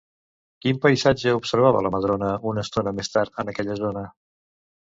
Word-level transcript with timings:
Quin 0.65 0.79
paisatge 0.85 1.33
observava 1.41 1.83
la 1.87 1.93
Madrona 1.97 2.31
una 2.53 2.65
estona 2.69 2.97
més 3.01 3.15
tard 3.19 3.39
en 3.45 3.55
aquella 3.55 3.77
zona? 3.83 4.09